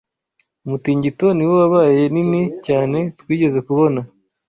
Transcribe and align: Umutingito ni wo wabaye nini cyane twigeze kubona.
Umutingito 0.65 1.25
ni 1.33 1.43
wo 1.49 1.53
wabaye 1.61 2.01
nini 2.13 2.41
cyane 2.65 2.97
twigeze 3.19 3.59
kubona. 3.67 3.99